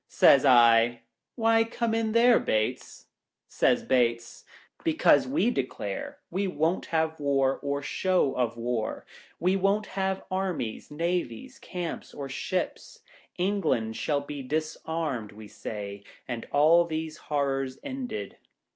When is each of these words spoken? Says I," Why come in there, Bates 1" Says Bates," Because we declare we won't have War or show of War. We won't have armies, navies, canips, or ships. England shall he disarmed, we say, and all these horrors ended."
Says 0.09 0.45
I," 0.45 1.01
Why 1.35 1.63
come 1.63 1.93
in 1.93 2.13
there, 2.13 2.39
Bates 2.39 3.05
1" 3.41 3.43
Says 3.59 3.83
Bates," 3.83 4.45
Because 4.83 5.27
we 5.27 5.51
declare 5.51 6.17
we 6.31 6.47
won't 6.47 6.87
have 6.87 7.19
War 7.19 7.59
or 7.61 7.83
show 7.83 8.33
of 8.33 8.57
War. 8.57 9.05
We 9.39 9.55
won't 9.55 9.85
have 9.85 10.23
armies, 10.31 10.89
navies, 10.89 11.59
canips, 11.61 12.15
or 12.17 12.27
ships. 12.29 13.03
England 13.37 13.95
shall 13.95 14.25
he 14.25 14.41
disarmed, 14.41 15.33
we 15.33 15.47
say, 15.47 16.03
and 16.27 16.47
all 16.51 16.83
these 16.85 17.17
horrors 17.17 17.77
ended." 17.83 18.37